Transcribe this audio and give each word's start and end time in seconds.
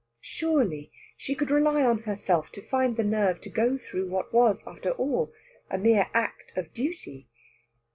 Surely 0.23 0.91
she 1.15 1.35
could 1.35 1.51
rely 1.51 1.83
on 1.83 1.99
herself 1.99 2.51
to 2.51 2.59
find 2.67 2.97
the 2.97 3.03
nerve 3.03 3.39
to 3.39 3.51
go 3.51 3.77
through 3.77 4.09
what 4.09 4.33
was, 4.33 4.65
after 4.65 4.89
all, 4.93 5.31
a 5.69 5.77
mere 5.77 6.09
act 6.15 6.51
of 6.57 6.73
duty. 6.73 7.27